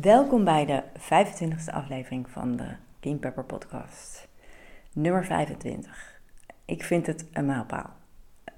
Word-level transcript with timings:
Welkom 0.00 0.44
bij 0.44 0.66
de 0.66 0.82
25e 0.98 1.74
aflevering 1.74 2.30
van 2.30 2.56
de 2.56 2.68
Keen 3.00 3.18
Pepper 3.18 3.44
Podcast. 3.44 4.28
Nummer 4.92 5.24
25. 5.24 6.20
Ik 6.64 6.84
vind 6.84 7.06
het 7.06 7.26
een 7.32 7.46
mijlpaal. 7.46 7.90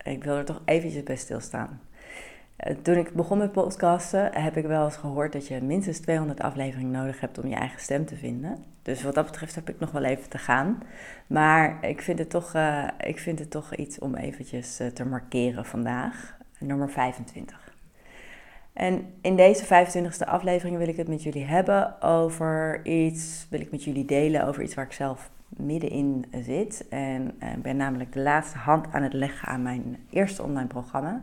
Ik 0.03 0.25
wil 0.25 0.37
er 0.37 0.45
toch 0.45 0.63
eventjes 0.65 1.03
bij 1.03 1.17
stilstaan. 1.17 1.81
Eh, 2.57 2.77
toen 2.83 2.97
ik 2.97 3.15
begon 3.15 3.39
met 3.39 3.53
podcasten 3.53 4.35
heb 4.35 4.57
ik 4.57 4.67
wel 4.67 4.85
eens 4.85 4.97
gehoord 4.97 5.33
dat 5.33 5.47
je 5.47 5.63
minstens 5.63 5.99
200 5.99 6.41
afleveringen 6.41 6.91
nodig 6.91 7.21
hebt 7.21 7.39
om 7.39 7.49
je 7.49 7.55
eigen 7.55 7.81
stem 7.81 8.07
te 8.07 8.17
vinden. 8.17 8.65
Dus 8.83 9.03
wat 9.03 9.15
dat 9.15 9.27
betreft 9.27 9.55
heb 9.55 9.69
ik 9.69 9.81
nog 9.81 9.91
wel 9.91 10.05
even 10.05 10.29
te 10.29 10.39
gaan. 10.39 10.83
Maar 11.27 11.85
ik 11.85 12.03
vind 12.03 12.19
het 12.19 12.31
toch, 12.31 12.55
uh, 12.55 12.89
ik 12.99 13.19
vind 13.19 13.39
het 13.39 13.51
toch 13.51 13.75
iets 13.75 13.99
om 13.99 14.15
eventjes 14.15 14.81
uh, 14.81 14.87
te 14.87 15.05
markeren 15.05 15.65
vandaag. 15.65 16.37
Nummer 16.59 16.91
25. 16.91 17.62
En 18.73 19.15
in 19.21 19.37
deze 19.37 19.65
25e 19.65 20.29
aflevering 20.29 20.77
wil 20.77 20.89
ik 20.89 20.97
het 20.97 21.09
met 21.09 21.23
jullie 21.23 21.45
hebben 21.45 22.03
over 22.03 22.81
iets, 22.87 23.47
wil 23.51 23.61
ik 23.61 23.71
met 23.71 23.85
jullie 23.85 24.05
delen 24.05 24.47
over 24.47 24.63
iets 24.63 24.75
waar 24.75 24.85
ik 24.85 24.93
zelf 24.93 25.31
middenin 25.49 26.25
zit. 26.41 26.87
En 26.89 27.35
ik 27.39 27.63
ben 27.63 27.77
namelijk 27.77 28.13
de 28.13 28.21
laatste 28.21 28.59
hand 28.59 28.87
aan 28.93 29.03
het 29.03 29.13
leggen 29.13 29.49
aan 29.49 29.63
mijn 29.63 29.97
eerste 30.11 30.43
online 30.43 30.69
programma. 30.69 31.23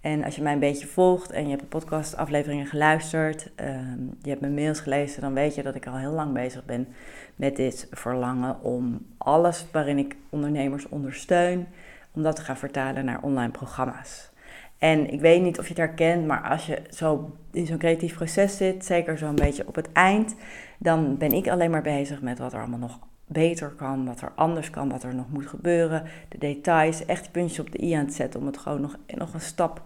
En 0.00 0.24
als 0.24 0.36
je 0.36 0.42
mij 0.42 0.52
een 0.52 0.58
beetje 0.58 0.86
volgt 0.86 1.30
en 1.30 1.42
je 1.42 1.48
hebt 1.48 1.60
de 1.60 1.66
podcastafleveringen 1.66 2.66
geluisterd, 2.66 3.50
ehm, 3.54 4.02
je 4.22 4.28
hebt 4.28 4.40
mijn 4.40 4.54
mails 4.54 4.80
gelezen, 4.80 5.20
dan 5.20 5.34
weet 5.34 5.54
je 5.54 5.62
dat 5.62 5.74
ik 5.74 5.86
al 5.86 5.96
heel 5.96 6.12
lang 6.12 6.32
bezig 6.32 6.64
ben 6.64 6.88
met 7.36 7.56
dit 7.56 7.88
verlangen 7.90 8.62
om 8.62 9.06
alles 9.16 9.66
waarin 9.72 9.98
ik 9.98 10.16
ondernemers 10.28 10.88
ondersteun, 10.88 11.66
om 12.12 12.22
dat 12.22 12.36
te 12.36 12.42
gaan 12.42 12.56
vertalen 12.56 13.04
naar 13.04 13.22
online 13.22 13.50
programma's. 13.50 14.30
En 14.78 15.12
ik 15.12 15.20
weet 15.20 15.42
niet 15.42 15.58
of 15.58 15.64
je 15.68 15.74
het 15.74 15.82
herkent, 15.82 16.26
maar 16.26 16.42
als 16.42 16.66
je 16.66 16.82
zo 16.90 17.30
in 17.52 17.66
zo'n 17.66 17.78
creatief 17.78 18.14
proces 18.14 18.56
zit, 18.56 18.84
zeker 18.84 19.18
zo'n 19.18 19.34
beetje 19.34 19.66
op 19.66 19.74
het 19.74 19.92
eind, 19.92 20.34
dan 20.78 21.16
ben 21.16 21.32
ik 21.32 21.48
alleen 21.48 21.70
maar 21.70 21.82
bezig 21.82 22.22
met 22.22 22.38
wat 22.38 22.52
er 22.52 22.58
allemaal 22.58 22.78
nog 22.78 22.98
beter 23.26 23.68
kan, 23.68 24.06
wat 24.06 24.20
er 24.20 24.32
anders 24.34 24.70
kan, 24.70 24.88
wat 24.88 25.02
er 25.02 25.14
nog 25.14 25.30
moet 25.30 25.46
gebeuren. 25.46 26.02
De 26.28 26.38
details, 26.38 27.04
echt 27.04 27.22
die 27.22 27.30
puntjes 27.30 27.58
op 27.58 27.72
de 27.72 27.82
i 27.82 27.92
aan 27.92 28.04
het 28.04 28.14
zetten 28.14 28.40
om 28.40 28.46
het 28.46 28.58
gewoon 28.58 28.80
nog, 28.80 28.96
nog 29.06 29.34
een 29.34 29.40
stap 29.40 29.82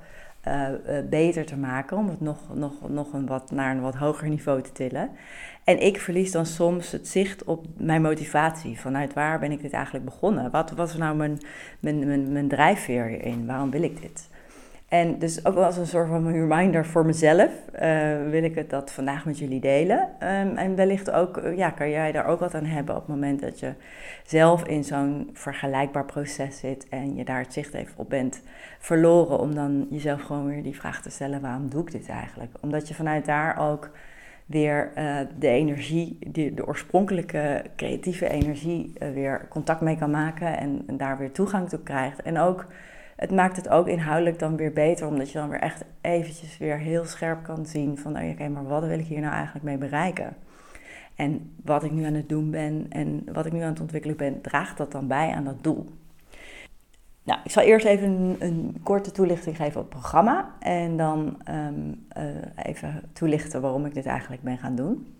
uh, 0.48 0.68
beter 1.10 1.46
te 1.46 1.56
maken. 1.56 1.96
Om 1.96 2.08
het 2.08 2.20
nog, 2.20 2.38
nog, 2.54 2.72
nog 2.88 3.12
een 3.12 3.26
wat, 3.26 3.50
naar 3.50 3.74
een 3.74 3.80
wat 3.80 3.94
hoger 3.94 4.28
niveau 4.28 4.62
te 4.62 4.72
tillen. 4.72 5.10
En 5.64 5.82
ik 5.82 6.00
verlies 6.00 6.32
dan 6.32 6.46
soms 6.46 6.90
het 6.90 7.08
zicht 7.08 7.44
op 7.44 7.66
mijn 7.76 8.02
motivatie. 8.02 8.80
Vanuit 8.80 9.12
waar 9.12 9.38
ben 9.38 9.52
ik 9.52 9.62
dit 9.62 9.72
eigenlijk 9.72 10.04
begonnen? 10.04 10.50
Wat 10.50 10.70
was 10.70 10.96
nou 10.96 11.16
mijn, 11.16 11.40
mijn, 11.80 12.06
mijn, 12.06 12.32
mijn 12.32 12.48
drijfveer 12.48 13.06
hierin? 13.06 13.46
Waarom 13.46 13.70
wil 13.70 13.82
ik 13.82 14.00
dit? 14.00 14.30
En 14.92 15.18
dus 15.18 15.44
ook 15.44 15.56
als 15.56 15.76
een 15.76 15.86
soort 15.86 16.08
van 16.08 16.32
reminder 16.32 16.86
voor 16.86 17.06
mezelf 17.06 17.50
uh, 17.74 17.80
wil 18.30 18.42
ik 18.42 18.54
het 18.54 18.70
dat 18.70 18.92
vandaag 18.92 19.24
met 19.24 19.38
jullie 19.38 19.60
delen. 19.60 19.98
Um, 19.98 20.56
en 20.56 20.74
wellicht 20.74 21.10
ook, 21.10 21.36
eh, 21.36 21.56
ja, 21.56 21.70
kan 21.70 21.90
jij 21.90 22.12
daar 22.12 22.26
ook 22.26 22.40
wat 22.40 22.54
aan 22.54 22.64
hebben 22.64 22.94
op 22.94 23.00
het 23.00 23.10
moment 23.10 23.40
dat 23.40 23.60
je 23.60 23.72
zelf 24.24 24.64
in 24.64 24.84
zo'n 24.84 25.30
vergelijkbaar 25.32 26.04
proces 26.04 26.58
zit 26.58 26.88
en 26.88 27.16
je 27.16 27.24
daar 27.24 27.38
het 27.38 27.52
zicht 27.52 27.74
even 27.74 27.92
op 27.96 28.08
bent 28.10 28.42
verloren. 28.78 29.38
Om 29.38 29.54
dan 29.54 29.86
jezelf 29.90 30.22
gewoon 30.22 30.46
weer 30.46 30.62
die 30.62 30.76
vraag 30.76 31.02
te 31.02 31.10
stellen, 31.10 31.40
waarom 31.40 31.70
doe 31.70 31.82
ik 31.82 31.92
dit 31.92 32.08
eigenlijk? 32.08 32.50
Omdat 32.60 32.88
je 32.88 32.94
vanuit 32.94 33.24
daar 33.24 33.70
ook 33.70 33.90
weer 34.46 34.92
uh, 34.98 35.18
de 35.38 35.48
energie, 35.48 36.18
de, 36.26 36.54
de, 36.54 36.66
oorspronkelijke 36.66 37.64
creatieve 37.76 38.28
energie, 38.28 38.92
weer 39.14 39.46
contact 39.48 39.80
mee 39.80 39.96
kan 39.96 40.10
maken 40.10 40.58
en, 40.58 40.82
en 40.86 40.96
daar 40.96 41.18
weer 41.18 41.32
toegang 41.32 41.68
toe 41.68 41.82
krijgt. 41.82 42.22
En 42.22 42.38
ook 42.38 42.66
het 43.22 43.30
maakt 43.30 43.56
het 43.56 43.68
ook 43.68 43.88
inhoudelijk 43.88 44.38
dan 44.38 44.56
weer 44.56 44.72
beter, 44.72 45.06
omdat 45.06 45.30
je 45.30 45.38
dan 45.38 45.48
weer 45.48 45.60
echt 45.60 45.84
eventjes 46.00 46.58
weer 46.58 46.78
heel 46.78 47.04
scherp 47.04 47.42
kan 47.42 47.66
zien 47.66 47.98
van, 47.98 48.18
oh, 48.18 48.30
oké, 48.30 48.48
maar 48.48 48.64
wat 48.64 48.84
wil 48.84 48.98
ik 48.98 49.06
hier 49.06 49.20
nou 49.20 49.32
eigenlijk 49.32 49.64
mee 49.64 49.76
bereiken? 49.76 50.36
En 51.16 51.52
wat 51.64 51.84
ik 51.84 51.90
nu 51.90 52.04
aan 52.04 52.14
het 52.14 52.28
doen 52.28 52.50
ben 52.50 52.86
en 52.88 53.24
wat 53.32 53.46
ik 53.46 53.52
nu 53.52 53.60
aan 53.60 53.72
het 53.72 53.80
ontwikkelen 53.80 54.16
ben, 54.16 54.40
draagt 54.40 54.76
dat 54.76 54.92
dan 54.92 55.06
bij 55.06 55.30
aan 55.30 55.44
dat 55.44 55.62
doel? 55.62 55.88
Nou, 57.24 57.40
ik 57.44 57.50
zal 57.50 57.62
eerst 57.62 57.86
even 57.86 58.10
een, 58.10 58.36
een 58.38 58.80
korte 58.82 59.10
toelichting 59.10 59.56
geven 59.56 59.80
op 59.80 59.90
het 59.90 60.00
programma 60.00 60.50
en 60.58 60.96
dan 60.96 61.42
um, 61.50 62.06
uh, 62.18 62.66
even 62.66 63.02
toelichten 63.12 63.60
waarom 63.60 63.86
ik 63.86 63.94
dit 63.94 64.06
eigenlijk 64.06 64.42
ben 64.42 64.58
gaan 64.58 64.74
doen. 64.74 65.14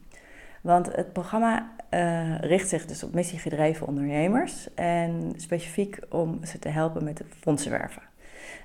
Want 0.62 0.96
het 0.96 1.12
programma 1.12 1.70
uh, 1.90 2.38
richt 2.38 2.68
zich 2.68 2.86
dus 2.86 3.02
op 3.02 3.14
missiegedreven 3.14 3.86
ondernemers 3.86 4.74
en 4.74 5.32
specifiek 5.36 5.98
om 6.08 6.44
ze 6.44 6.58
te 6.58 6.68
helpen 6.68 7.04
met 7.04 7.18
het 7.18 7.26
fondsenwerven. 7.40 8.02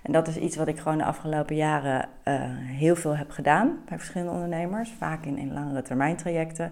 En 0.03 0.11
dat 0.11 0.27
is 0.27 0.35
iets 0.35 0.55
wat 0.55 0.67
ik 0.67 0.79
gewoon 0.79 0.97
de 0.97 1.03
afgelopen 1.03 1.55
jaren 1.55 2.09
uh, 2.27 2.33
heel 2.55 2.95
veel 2.95 3.17
heb 3.17 3.29
gedaan 3.29 3.77
bij 3.89 3.97
verschillende 3.97 4.33
ondernemers, 4.33 4.93
vaak 4.97 5.25
in, 5.25 5.53
langere 5.53 5.81
termijn 5.81 6.15
trajecten. 6.15 6.71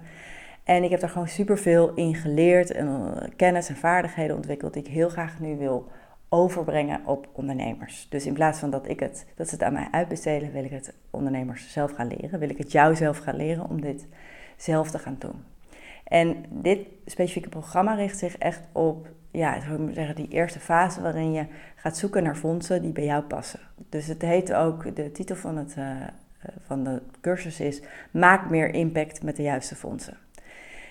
En 0.64 0.84
ik 0.84 0.90
heb 0.90 1.00
daar 1.00 1.10
gewoon 1.10 1.28
superveel 1.28 1.94
in 1.94 2.16
geleerd 2.16 2.72
en 2.72 2.88
uh, 2.88 3.24
kennis 3.36 3.70
en 3.70 3.76
vaardigheden 3.76 4.36
ontwikkeld 4.36 4.74
die 4.74 4.84
ik 4.84 4.92
heel 4.92 5.10
graag 5.10 5.40
nu 5.40 5.58
wil 5.58 5.88
overbrengen 6.30 7.06
op 7.06 7.28
ondernemers. 7.32 8.08
Dus 8.10 8.26
in 8.26 8.34
plaats 8.34 8.60
van 8.60 8.70
dat, 8.70 8.90
ik 8.90 9.00
het, 9.00 9.26
dat 9.36 9.48
ze 9.48 9.54
het 9.54 9.64
aan 9.64 9.74
mij 9.74 9.88
uitbesteden, 9.92 10.52
wil 10.52 10.64
ik 10.64 10.72
het 10.72 10.94
ondernemers 11.10 11.72
zelf 11.72 11.92
gaan 11.92 12.08
leren. 12.08 12.40
Wil 12.40 12.50
ik 12.50 12.58
het 12.58 12.72
jou 12.72 12.96
zelf 12.96 13.18
gaan 13.18 13.36
leren 13.36 13.70
om 13.70 13.82
dit 13.82 14.08
zelf 14.58 14.92
te 14.92 15.00
gaan 15.00 15.16
doen. 15.20 15.44
En 16.04 16.46
dit 16.50 16.80
specifieke 17.06 17.50
programma 17.50 17.94
richt 17.94 18.18
zich 18.18 18.38
echt 18.38 18.62
op, 18.72 19.08
ja, 19.32 19.60
zeggen, 19.94 20.16
die 20.16 20.28
eerste 20.30 20.60
fase 20.60 21.02
waarin 21.02 21.32
je 21.32 21.46
gaat 21.76 21.98
zoeken 21.98 22.24
naar 22.24 22.36
fondsen 22.36 22.82
die 22.82 22.92
bij 22.92 23.06
jou 23.06 23.24
passen. 23.24 23.60
Dus 23.90 24.08
het 24.08 24.22
heet 24.22 24.54
ook, 24.54 24.96
de 24.96 25.12
titel 25.12 25.36
van, 25.36 25.58
het, 25.58 25.76
uh, 25.78 25.92
van 26.66 26.84
de 26.84 27.02
cursus 27.22 27.60
is 27.60 27.82
Maak 28.12 28.50
meer 28.50 28.74
impact 28.74 29.24
met 29.24 29.36
de 29.36 29.44
juiste 29.44 29.76
fondsen. 29.76 30.18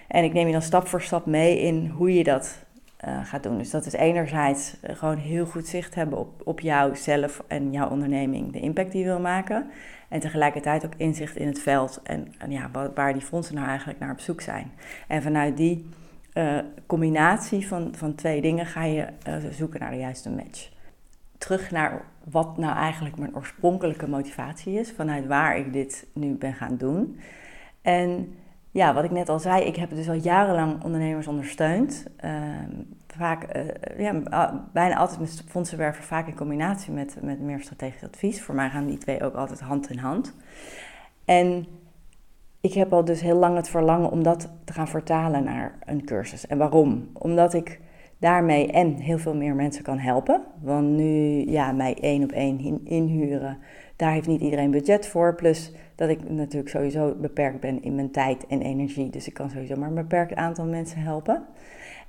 En 0.08 0.24
ik 0.24 0.32
neem 0.32 0.46
je 0.46 0.52
dan 0.52 0.62
stap 0.62 0.86
voor 0.86 1.02
stap 1.02 1.26
mee 1.26 1.60
in 1.60 1.86
hoe 1.86 2.14
je 2.14 2.24
dat 2.24 2.64
uh, 3.08 3.24
gaat 3.24 3.42
doen. 3.42 3.58
Dus 3.58 3.70
dat 3.70 3.86
is 3.86 3.92
enerzijds 3.92 4.76
gewoon 4.82 5.16
heel 5.16 5.46
goed 5.46 5.66
zicht 5.66 5.94
hebben 5.94 6.18
op, 6.18 6.40
op 6.44 6.60
jouzelf 6.60 7.44
en 7.46 7.72
jouw 7.72 7.88
onderneming, 7.88 8.52
de 8.52 8.60
impact 8.60 8.92
die 8.92 9.00
je 9.00 9.06
wil 9.06 9.20
maken. 9.20 9.66
En 10.08 10.20
tegelijkertijd 10.20 10.84
ook 10.84 10.94
inzicht 10.96 11.36
in 11.36 11.46
het 11.46 11.58
veld 11.58 12.00
en, 12.02 12.32
ja, 12.48 12.70
waar 12.94 13.12
die 13.12 13.22
fondsen 13.22 13.54
nou 13.54 13.66
eigenlijk 13.66 13.98
naar 13.98 14.10
op 14.10 14.20
zoek 14.20 14.40
zijn. 14.40 14.72
En 15.08 15.22
vanuit 15.22 15.56
die 15.56 15.88
uh, 16.34 16.58
combinatie 16.86 17.66
van, 17.66 17.94
van 17.96 18.14
twee 18.14 18.40
dingen 18.40 18.66
ga 18.66 18.84
je 18.84 19.06
zoeken 19.50 19.80
naar 19.80 19.90
de 19.90 19.96
juiste 19.96 20.30
match. 20.30 20.70
Terug 21.38 21.70
naar 21.70 22.02
wat 22.30 22.58
nou 22.58 22.76
eigenlijk 22.76 23.16
mijn 23.16 23.36
oorspronkelijke 23.36 24.08
motivatie 24.08 24.78
is, 24.78 24.92
vanuit 24.92 25.26
waar 25.26 25.56
ik 25.58 25.72
dit 25.72 26.06
nu 26.12 26.34
ben 26.34 26.54
gaan 26.54 26.76
doen. 26.76 27.20
En 27.82 28.34
ja, 28.74 28.94
wat 28.94 29.04
ik 29.04 29.10
net 29.10 29.28
al 29.28 29.38
zei, 29.38 29.64
ik 29.64 29.76
heb 29.76 29.90
dus 29.90 30.08
al 30.08 30.14
jarenlang 30.14 30.84
ondernemers 30.84 31.26
ondersteund. 31.26 32.06
Uh, 32.24 32.30
vaak, 33.06 33.56
uh, 33.56 33.98
ja, 33.98 34.22
bijna 34.72 34.96
altijd 34.96 35.20
met 35.20 35.44
fondsenwerven, 35.48 36.04
vaak 36.04 36.26
in 36.26 36.34
combinatie 36.34 36.92
met, 36.92 37.16
met 37.22 37.40
meer 37.40 37.60
strategisch 37.60 38.04
advies. 38.04 38.42
Voor 38.42 38.54
mij 38.54 38.70
gaan 38.70 38.86
die 38.86 38.98
twee 38.98 39.22
ook 39.22 39.34
altijd 39.34 39.60
hand 39.60 39.90
in 39.90 39.98
hand. 39.98 40.34
En 41.24 41.66
ik 42.60 42.74
heb 42.74 42.92
al 42.92 43.04
dus 43.04 43.20
heel 43.20 43.36
lang 43.36 43.56
het 43.56 43.68
verlangen 43.68 44.10
om 44.10 44.22
dat 44.22 44.52
te 44.64 44.72
gaan 44.72 44.88
vertalen 44.88 45.44
naar 45.44 45.78
een 45.84 46.04
cursus. 46.04 46.46
En 46.46 46.58
waarom? 46.58 47.08
Omdat 47.12 47.54
ik 47.54 47.80
daarmee 48.18 48.72
en 48.72 48.94
heel 48.94 49.18
veel 49.18 49.34
meer 49.34 49.54
mensen 49.54 49.82
kan 49.82 49.98
helpen. 49.98 50.42
Want 50.60 50.88
nu, 50.88 51.44
ja, 51.50 51.72
mij 51.72 51.96
één 52.00 52.22
op 52.22 52.32
één 52.32 52.80
inhuren, 52.84 53.58
daar 53.96 54.12
heeft 54.12 54.26
niet 54.26 54.40
iedereen 54.40 54.70
budget 54.70 55.06
voor. 55.06 55.34
Plus 55.34 55.72
dat 55.94 56.08
ik 56.08 56.30
natuurlijk 56.30 56.70
sowieso 56.70 57.14
beperkt 57.20 57.60
ben 57.60 57.82
in 57.82 57.94
mijn 57.94 58.10
tijd 58.10 58.46
en 58.46 58.62
energie. 58.62 59.10
Dus 59.10 59.26
ik 59.26 59.34
kan 59.34 59.50
sowieso 59.50 59.76
maar 59.76 59.88
een 59.88 59.94
beperkt 59.94 60.34
aantal 60.34 60.64
mensen 60.64 60.98
helpen. 60.98 61.44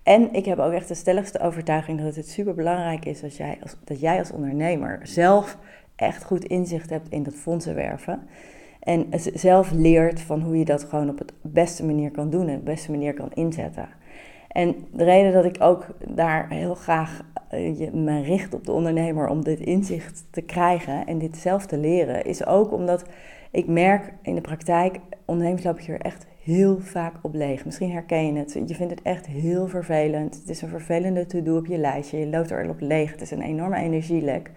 En 0.03 0.33
ik 0.33 0.45
heb 0.45 0.59
ook 0.59 0.71
echt 0.71 0.87
de 0.87 0.93
stelligste 0.93 1.39
overtuiging 1.39 2.01
dat 2.01 2.15
het 2.15 2.29
super 2.29 2.55
belangrijk 2.55 3.05
is 3.05 3.21
dat 3.21 3.35
jij, 3.35 3.57
als, 3.61 3.75
dat 3.83 3.99
jij 3.99 4.19
als 4.19 4.31
ondernemer 4.31 4.99
zelf 5.03 5.57
echt 5.95 6.23
goed 6.23 6.45
inzicht 6.45 6.89
hebt 6.89 7.09
in 7.09 7.23
dat 7.23 7.33
fondsenwerven. 7.33 8.19
En 8.79 9.05
zelf 9.33 9.71
leert 9.71 10.21
van 10.21 10.41
hoe 10.41 10.57
je 10.57 10.65
dat 10.65 10.83
gewoon 10.83 11.09
op 11.09 11.17
de 11.17 11.25
beste 11.41 11.85
manier 11.85 12.11
kan 12.11 12.29
doen 12.29 12.47
en 12.47 12.53
op 12.57 12.65
de 12.65 12.71
beste 12.71 12.91
manier 12.91 13.13
kan 13.13 13.31
inzetten. 13.33 13.89
En 14.47 14.75
de 14.91 15.03
reden 15.03 15.33
dat 15.33 15.45
ik 15.45 15.55
ook 15.59 15.87
daar 16.07 16.49
heel 16.49 16.75
graag 16.75 17.21
je 17.55 17.91
me 17.91 18.21
richt 18.21 18.53
op 18.53 18.65
de 18.65 18.71
ondernemer 18.71 19.27
om 19.27 19.43
dit 19.43 19.59
inzicht 19.59 20.25
te 20.29 20.41
krijgen 20.41 21.05
en 21.07 21.17
dit 21.17 21.37
zelf 21.37 21.65
te 21.65 21.77
leren, 21.77 22.25
is 22.25 22.45
ook 22.45 22.71
omdat 22.71 23.05
ik 23.51 23.67
merk 23.67 24.13
in 24.21 24.35
de 24.35 24.41
praktijk, 24.41 24.99
ondernemers 25.25 25.63
lopen 25.63 25.83
hier 25.83 26.01
echt 26.01 26.25
heel 26.43 26.79
vaak 26.79 27.13
op 27.21 27.33
leeg. 27.33 27.65
Misschien 27.65 27.91
herken 27.91 28.25
je 28.25 28.39
het. 28.39 28.53
Je 28.67 28.75
vindt 28.75 28.91
het 28.91 29.01
echt 29.01 29.25
heel 29.25 29.67
vervelend. 29.67 30.35
Het 30.35 30.49
is 30.49 30.61
een 30.61 30.69
vervelende 30.69 31.25
to-do 31.25 31.57
op 31.57 31.65
je 31.65 31.77
lijstje. 31.77 32.19
Je 32.19 32.27
loopt 32.27 32.51
er 32.51 32.69
op 32.69 32.79
leeg. 32.79 33.11
Het 33.11 33.21
is 33.21 33.31
een 33.31 33.41
enorme 33.41 33.77
energielek. 33.77 34.51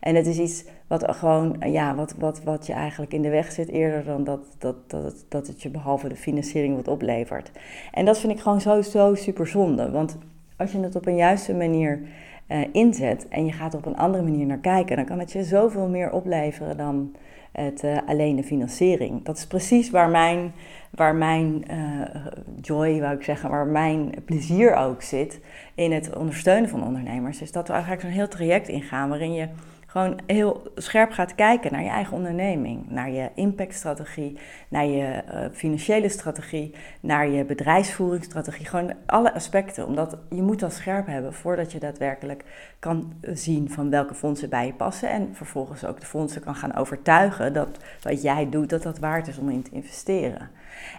En 0.00 0.14
het 0.14 0.26
is 0.26 0.38
iets 0.38 0.64
wat 0.86 1.04
gewoon, 1.08 1.56
ja, 1.66 1.94
wat, 1.94 2.14
wat, 2.18 2.42
wat 2.42 2.66
je 2.66 2.72
eigenlijk 2.72 3.12
in 3.12 3.22
de 3.22 3.28
weg 3.28 3.52
zit 3.52 3.68
eerder 3.68 4.04
dan 4.04 4.24
dat, 4.24 4.40
dat, 4.58 4.90
dat, 4.90 5.02
het, 5.02 5.24
dat 5.28 5.46
het 5.46 5.62
je 5.62 5.70
behalve 5.70 6.08
de 6.08 6.16
financiering 6.16 6.76
wat 6.76 6.88
oplevert. 6.88 7.50
En 7.92 8.04
dat 8.04 8.18
vind 8.18 8.32
ik 8.32 8.40
gewoon 8.40 8.60
zo, 8.60 8.82
zo 8.82 9.14
super 9.14 9.46
zonde. 9.46 9.90
Want 9.90 10.18
als 10.56 10.72
je 10.72 10.80
het 10.80 10.96
op 10.96 11.06
een 11.06 11.16
juiste 11.16 11.54
manier 11.54 12.00
uh, 12.48 12.58
inzet 12.72 13.28
en 13.28 13.46
je 13.46 13.52
gaat 13.52 13.72
er 13.72 13.78
op 13.78 13.86
een 13.86 13.96
andere 13.96 14.24
manier 14.24 14.46
naar 14.46 14.58
kijken, 14.58 14.96
dan 14.96 15.04
kan 15.04 15.18
het 15.18 15.32
je 15.32 15.44
zoveel 15.44 15.88
meer 15.88 16.10
opleveren 16.10 16.76
dan 16.76 17.14
het, 17.52 17.84
uh, 17.84 17.98
alleen 18.06 18.36
de 18.36 18.42
financiering. 18.42 19.24
Dat 19.24 19.36
is 19.36 19.46
precies 19.46 19.90
waar 19.90 20.08
mijn, 20.08 20.52
waar 20.90 21.14
mijn 21.14 21.64
uh, 21.70 22.24
joy, 22.60 23.00
wou 23.00 23.14
ik 23.14 23.22
zeggen, 23.22 23.50
waar 23.50 23.66
mijn 23.66 24.14
plezier 24.24 24.74
ook 24.74 25.02
zit 25.02 25.40
in 25.74 25.92
het 25.92 26.16
ondersteunen 26.16 26.68
van 26.68 26.84
ondernemers. 26.84 27.42
Is 27.42 27.52
dat 27.52 27.66
we 27.66 27.72
eigenlijk 27.72 28.02
zo'n 28.02 28.10
heel 28.10 28.28
traject 28.28 28.68
ingaan 28.68 29.08
waarin 29.08 29.32
je 29.32 29.48
gewoon 29.86 30.18
heel 30.26 30.72
scherp 30.74 31.10
gaat 31.10 31.34
kijken 31.34 31.72
naar 31.72 31.82
je 31.82 31.88
eigen 31.88 32.16
onderneming, 32.16 32.90
naar 32.90 33.10
je 33.10 33.30
impactstrategie, 33.34 34.38
naar 34.68 34.86
je 34.86 35.22
uh, 35.32 35.44
financiële 35.52 36.08
strategie, 36.08 36.74
naar 37.00 37.28
je 37.28 37.44
bedrijfsvoeringsstrategie, 37.44 38.66
gewoon 38.66 38.92
alle 39.06 39.34
aspecten. 39.34 39.86
Omdat 39.86 40.16
je 40.30 40.42
moet 40.42 40.60
dat 40.60 40.72
scherp 40.72 41.06
hebben 41.06 41.34
voordat 41.34 41.72
je 41.72 41.78
daadwerkelijk 41.78 42.44
kan 42.78 43.12
zien 43.20 43.70
van 43.70 43.90
welke 43.90 44.14
fondsen 44.14 44.48
bij 44.48 44.66
je 44.66 44.72
passen 44.72 45.10
en 45.10 45.28
vervolgens 45.32 45.84
ook 45.84 46.00
de 46.00 46.06
fondsen 46.06 46.42
kan 46.42 46.54
gaan 46.54 46.74
overtuigen 46.74 47.52
dat 47.52 47.78
wat 48.02 48.22
jij 48.22 48.48
doet, 48.50 48.70
dat 48.70 48.82
dat 48.82 48.98
waard 48.98 49.28
is 49.28 49.38
om 49.38 49.50
in 49.50 49.62
te 49.62 49.70
investeren. 49.70 50.50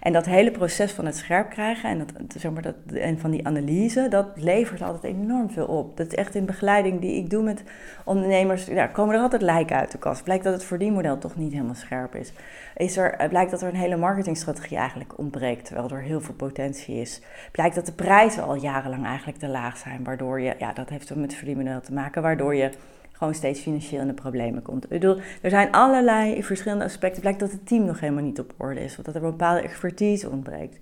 En 0.01 0.13
dat 0.13 0.25
hele 0.25 0.51
proces 0.51 0.91
van 0.91 1.05
het 1.05 1.17
scherp 1.17 1.49
krijgen 1.49 1.89
en, 1.89 1.97
dat, 1.97 2.41
zeg 2.41 2.51
maar 2.51 2.61
dat, 2.61 2.75
en 2.93 3.19
van 3.19 3.31
die 3.31 3.47
analyse, 3.47 4.07
dat 4.09 4.27
levert 4.35 4.81
altijd 4.81 5.13
enorm 5.13 5.49
veel 5.49 5.65
op. 5.65 5.97
Dat 5.97 6.07
is 6.07 6.13
echt 6.13 6.35
in 6.35 6.45
begeleiding 6.45 7.01
die 7.01 7.15
ik 7.15 7.29
doe 7.29 7.43
met 7.43 7.63
ondernemers, 8.03 8.65
ja, 8.65 8.87
komen 8.87 9.15
er 9.15 9.21
altijd 9.21 9.41
lijken 9.41 9.75
uit 9.75 9.91
de 9.91 9.97
kast. 9.97 10.23
Blijkt 10.23 10.43
dat 10.43 10.53
het 10.53 10.63
verdienmodel 10.63 11.17
toch 11.17 11.35
niet 11.35 11.51
helemaal 11.51 11.75
scherp 11.75 12.15
is. 12.15 12.33
is 12.75 12.97
er, 12.97 13.27
blijkt 13.29 13.51
dat 13.51 13.61
er 13.61 13.67
een 13.67 13.75
hele 13.75 13.97
marketingstrategie 13.97 14.77
eigenlijk 14.77 15.17
ontbreekt, 15.17 15.65
terwijl 15.65 15.89
er 15.89 16.01
heel 16.01 16.21
veel 16.21 16.33
potentie 16.33 16.95
is. 16.95 17.21
Blijkt 17.51 17.75
dat 17.75 17.85
de 17.85 17.91
prijzen 17.91 18.43
al 18.43 18.55
jarenlang 18.55 19.05
eigenlijk 19.05 19.37
te 19.37 19.47
laag 19.47 19.77
zijn, 19.77 20.03
waardoor 20.03 20.41
je, 20.41 20.55
ja, 20.59 20.73
dat 20.73 20.89
heeft 20.89 21.15
met 21.15 21.23
het 21.23 21.33
verdienmodel 21.33 21.81
te 21.81 21.93
maken, 21.93 22.21
waardoor 22.21 22.55
je 22.55 22.71
gewoon 23.17 23.35
steeds 23.35 23.59
financieel 23.59 24.01
in 24.01 24.07
de 24.07 24.13
problemen 24.13 24.61
komt. 24.61 24.83
Ik 24.83 24.89
bedoel, 24.89 25.17
er 25.41 25.49
zijn 25.49 25.71
allerlei 25.71 26.43
verschillende 26.43 26.83
aspecten. 26.83 27.21
Blijkt 27.21 27.39
dat 27.39 27.51
het 27.51 27.67
team 27.67 27.85
nog 27.85 27.99
helemaal 27.99 28.23
niet 28.23 28.39
op 28.39 28.53
orde 28.57 28.83
is, 28.83 28.97
of 28.97 29.03
dat 29.03 29.15
er 29.15 29.23
een 29.23 29.29
bepaalde 29.29 29.61
expertise 29.61 30.29
ontbreekt. 30.29 30.77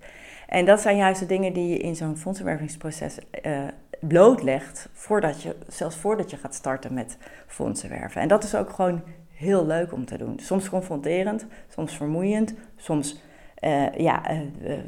En 0.46 0.64
dat 0.64 0.80
zijn 0.80 0.96
juist 0.96 1.20
de 1.20 1.26
dingen 1.26 1.52
die 1.52 1.68
je 1.68 1.78
in 1.78 1.96
zo'n 1.96 2.16
fondsenwervingsproces 2.16 3.18
uh, 3.46 3.58
blootlegt, 4.00 4.88
voordat 4.92 5.42
je, 5.42 5.56
zelfs 5.68 5.96
voordat 5.96 6.30
je 6.30 6.36
gaat 6.36 6.54
starten 6.54 6.94
met 6.94 7.18
fondsenwerven. 7.46 8.20
En 8.20 8.28
dat 8.28 8.44
is 8.44 8.54
ook 8.54 8.70
gewoon 8.70 9.02
heel 9.34 9.66
leuk 9.66 9.92
om 9.92 10.04
te 10.04 10.18
doen. 10.18 10.38
Soms 10.38 10.68
confronterend, 10.68 11.46
soms 11.68 11.96
vermoeiend, 11.96 12.54
soms 12.76 13.22
uh, 13.60 13.92
ja, 13.92 14.30
uh, 14.30 14.78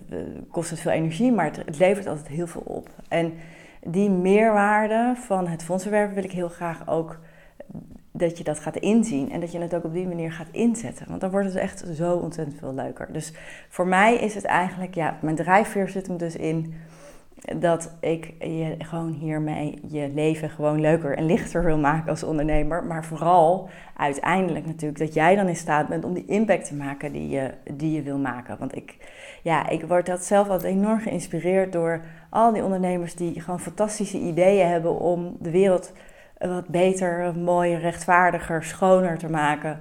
kost 0.51 0.71
het 0.71 0.81
veel 0.81 0.93
energie, 0.93 1.33
maar 1.33 1.45
het, 1.45 1.57
het 1.57 1.79
levert 1.79 2.07
altijd 2.07 2.29
heel 2.29 2.47
veel 2.47 2.63
op. 2.65 2.89
En 3.09 3.33
die 3.83 4.11
meerwaarde 4.11 5.13
van 5.17 5.47
het 5.47 5.63
fondsenwerven 5.63 6.15
wil 6.15 6.25
ik 6.25 6.33
heel 6.33 6.49
graag 6.49 6.89
ook 6.89 7.19
dat 8.19 8.39
je 8.39 8.45
dat 8.45 8.59
gaat 8.59 8.77
inzien 8.77 9.31
en 9.31 9.41
dat 9.41 9.53
je 9.53 9.59
het 9.59 9.75
ook 9.75 9.85
op 9.85 9.93
die 9.93 10.07
manier 10.07 10.33
gaat 10.33 10.49
inzetten. 10.51 11.07
Want 11.09 11.21
dan 11.21 11.31
wordt 11.31 11.47
het 11.47 11.57
echt 11.57 11.85
zo 11.95 12.17
ontzettend 12.17 12.59
veel 12.59 12.75
leuker. 12.75 13.13
Dus 13.13 13.33
voor 13.69 13.87
mij 13.87 14.15
is 14.15 14.35
het 14.35 14.45
eigenlijk, 14.45 14.95
ja, 14.95 15.19
mijn 15.21 15.37
drijfveer 15.37 15.89
zit 15.89 16.07
hem 16.07 16.17
dus 16.17 16.37
in 16.37 16.75
dat 17.57 17.93
ik 18.01 18.35
je 18.39 18.75
gewoon 18.79 19.13
hiermee 19.13 19.81
je 19.89 20.11
leven 20.15 20.51
gewoon 20.51 20.81
leuker 20.81 21.17
en 21.17 21.27
lichter 21.27 21.65
wil 21.65 21.79
maken 21.79 22.11
als 22.11 22.23
ondernemer. 22.23 22.85
Maar 22.85 23.05
vooral 23.05 23.69
uiteindelijk 23.97 24.67
natuurlijk 24.67 24.99
dat 24.99 25.15
jij 25.15 25.37
dan 25.37 25.49
in 25.49 25.57
staat 25.57 25.89
bent 25.89 26.05
om 26.05 26.15
die 26.15 26.27
impact 26.27 26.67
te 26.67 26.75
maken 26.75 27.13
die 27.13 27.29
je, 27.29 27.51
die 27.73 27.93
je 27.93 28.03
wil 28.03 28.19
maken. 28.19 28.59
Want 28.59 28.77
ik, 28.77 28.97
ja, 29.43 29.69
ik 29.69 29.83
word 29.83 30.07
dat 30.07 30.25
zelf 30.25 30.49
altijd 30.49 30.75
enorm 30.75 31.01
geïnspireerd 31.01 31.73
door 31.73 32.05
al 32.31 32.53
die 32.53 32.65
ondernemers 32.65 33.15
die 33.15 33.41
gewoon 33.41 33.61
fantastische 33.61 34.19
ideeën 34.19 34.69
hebben 34.69 35.01
om 35.01 35.37
de 35.41 35.51
wereld 35.51 35.93
wat 36.39 36.69
beter, 36.69 37.37
mooier, 37.37 37.81
rechtvaardiger, 37.81 38.65
schoner 38.65 39.19
te 39.19 39.31
maken. 39.31 39.81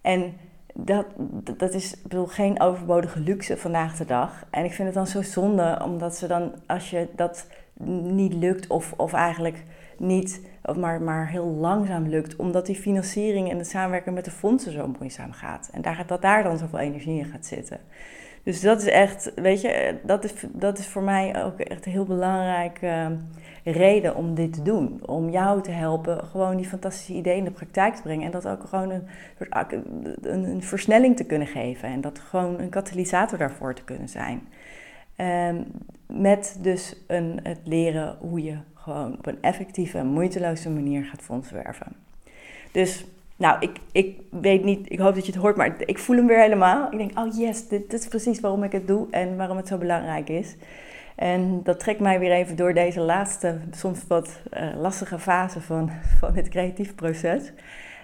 En 0.00 0.34
dat, 0.74 1.06
dat 1.56 1.74
is 1.74 2.02
bedoel, 2.02 2.26
geen 2.26 2.60
overbodige 2.60 3.20
luxe 3.20 3.56
vandaag 3.56 3.96
de 3.96 4.04
dag. 4.04 4.44
En 4.50 4.64
ik 4.64 4.72
vind 4.72 4.86
het 4.88 4.96
dan 4.96 5.06
zo 5.06 5.22
zonde, 5.22 5.80
omdat 5.84 6.16
ze 6.16 6.26
dan, 6.26 6.52
als 6.66 6.90
je 6.90 7.08
dat 7.16 7.46
niet 7.84 8.34
lukt, 8.34 8.66
of, 8.66 8.94
of 8.96 9.12
eigenlijk 9.12 9.62
niet, 9.98 10.40
of 10.62 10.76
maar, 10.76 11.02
maar 11.02 11.28
heel 11.28 11.46
langzaam 11.46 12.06
lukt, 12.08 12.36
omdat 12.36 12.66
die 12.66 12.76
financiering 12.76 13.50
en 13.50 13.58
het 13.58 13.68
samenwerken 13.68 14.12
met 14.12 14.24
de 14.24 14.30
fondsen 14.30 14.72
zo 14.72 14.94
moeizaam 14.98 15.32
gaat. 15.32 15.70
En 15.72 15.82
daar, 15.82 16.04
dat 16.06 16.22
daar 16.22 16.42
dan 16.42 16.58
zoveel 16.58 16.78
energie 16.78 17.18
in 17.18 17.24
gaat 17.24 17.46
zitten. 17.46 17.80
Dus 18.42 18.60
dat 18.60 18.80
is 18.80 18.88
echt, 18.88 19.32
weet 19.34 19.60
je, 19.60 19.98
dat 20.02 20.24
is, 20.24 20.32
dat 20.52 20.78
is 20.78 20.86
voor 20.86 21.02
mij 21.02 21.44
ook 21.44 21.58
echt 21.58 21.86
een 21.86 21.92
heel 21.92 22.04
belangrijke 22.04 22.86
ehm, 22.86 23.16
reden 23.64 24.16
om 24.16 24.34
dit 24.34 24.52
te 24.52 24.62
doen. 24.62 25.00
Om 25.06 25.30
jou 25.30 25.62
te 25.62 25.70
helpen 25.70 26.24
gewoon 26.24 26.56
die 26.56 26.66
fantastische 26.66 27.12
ideeën 27.12 27.38
in 27.38 27.44
de 27.44 27.50
praktijk 27.50 27.94
te 27.94 28.02
brengen. 28.02 28.24
En 28.24 28.30
dat 28.30 28.48
ook 28.48 28.64
gewoon 28.64 28.90
een, 28.90 29.06
een, 30.22 30.44
een 30.44 30.62
versnelling 30.62 31.16
te 31.16 31.24
kunnen 31.24 31.46
geven. 31.46 31.88
En 31.88 32.00
dat 32.00 32.18
gewoon 32.18 32.60
een 32.60 32.68
katalysator 32.68 33.38
daarvoor 33.38 33.74
te 33.74 33.84
kunnen 33.84 34.08
zijn. 34.08 34.48
Um, 35.16 35.66
met 36.06 36.58
dus 36.60 36.96
een, 37.06 37.40
het 37.42 37.60
leren 37.64 38.16
hoe 38.20 38.42
je 38.42 38.56
gewoon 38.74 39.12
op 39.18 39.26
een 39.26 39.42
effectieve 39.42 39.98
en 39.98 40.06
moeiteloze 40.06 40.70
manier 40.70 41.04
gaat 41.04 41.22
fondswerven. 41.22 41.92
Dus 42.72 43.04
nou, 43.36 43.56
ik, 43.60 43.76
ik 43.92 44.20
weet 44.30 44.64
niet, 44.64 44.92
ik 44.92 44.98
hoop 44.98 45.14
dat 45.14 45.26
je 45.26 45.32
het 45.32 45.40
hoort, 45.40 45.56
maar 45.56 45.74
ik 45.78 45.98
voel 45.98 46.16
hem 46.16 46.26
weer 46.26 46.40
helemaal. 46.40 46.92
Ik 46.92 46.98
denk, 46.98 47.18
oh 47.18 47.36
yes, 47.36 47.68
dit, 47.68 47.92
is 47.92 48.08
precies 48.08 48.40
waarom 48.40 48.62
ik 48.62 48.72
het 48.72 48.86
doe 48.86 49.06
en 49.10 49.36
waarom 49.36 49.56
het 49.56 49.68
zo 49.68 49.78
belangrijk 49.78 50.28
is. 50.28 50.56
En 51.14 51.60
dat 51.62 51.78
trekt 51.78 52.00
mij 52.00 52.18
weer 52.18 52.32
even 52.32 52.56
door 52.56 52.74
deze 52.74 53.00
laatste, 53.00 53.58
soms 53.70 54.06
wat 54.06 54.40
uh, 54.52 54.80
lastige 54.80 55.18
fase 55.18 55.60
van, 55.60 55.90
van 56.20 56.34
het 56.34 56.48
creatieve 56.48 56.94
proces. 56.94 57.52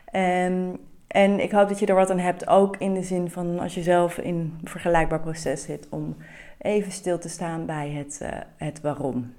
En, 0.05 0.79
en 1.07 1.41
ik 1.41 1.51
hoop 1.51 1.69
dat 1.69 1.79
je 1.79 1.87
er 1.87 1.95
wat 1.95 2.11
aan 2.11 2.19
hebt, 2.19 2.49
ook 2.49 2.77
in 2.77 2.95
de 2.95 3.03
zin 3.03 3.31
van 3.31 3.59
als 3.59 3.75
je 3.75 3.83
zelf 3.83 4.19
in 4.19 4.35
een 4.35 4.69
vergelijkbaar 4.69 5.21
proces 5.21 5.63
zit, 5.63 5.87
om 5.91 6.17
even 6.59 6.93
stil 6.93 7.19
te 7.19 7.29
staan 7.29 7.67
bij 7.67 7.91
het, 7.91 8.19
uh, 8.23 8.29
het 8.57 8.81
waarom. 8.81 9.33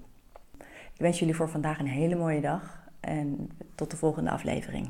Ik 0.93 1.05
wens 1.05 1.19
jullie 1.19 1.35
voor 1.35 1.49
vandaag 1.49 1.79
een 1.79 1.87
hele 1.87 2.15
mooie 2.15 2.41
dag 2.41 2.79
en 2.99 3.49
tot 3.75 3.91
de 3.91 3.97
volgende 3.97 4.29
aflevering. 4.29 4.89